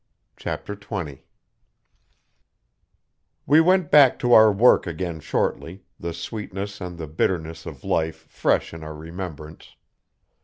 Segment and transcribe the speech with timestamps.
[0.35, 1.23] Chapter 20
[3.45, 8.25] We went back to our work again shortly, the sweetness and the bitterness of life
[8.27, 9.75] fresh in our remembrance.